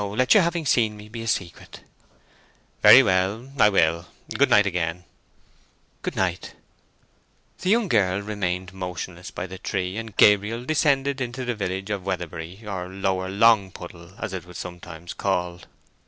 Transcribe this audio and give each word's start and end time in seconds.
Let 0.03 0.33
your 0.33 0.41
having 0.41 0.65
seen 0.65 0.97
me 0.97 1.09
be 1.09 1.21
a 1.21 1.27
secret!" 1.27 1.81
"Very 2.81 3.03
well; 3.03 3.53
I 3.59 3.69
will. 3.69 4.07
Good 4.35 4.49
night, 4.49 4.65
again." 4.65 5.03
"Good 6.01 6.15
night." 6.15 6.55
The 7.59 7.69
young 7.69 7.87
girl 7.87 8.19
remained 8.19 8.73
motionless 8.73 9.29
by 9.29 9.45
the 9.45 9.59
tree, 9.59 9.97
and 9.97 10.17
Gabriel 10.17 10.65
descended 10.65 11.21
into 11.21 11.45
the 11.45 11.53
village 11.53 11.91
of 11.91 12.03
Weatherbury, 12.03 12.65
or 12.65 12.87
Lower 12.87 13.29
Longpuddle 13.29 14.15
as 14.17 14.33
it 14.33 14.43
was 14.45 14.57
sometimes 14.57 15.13
called. 15.13 15.67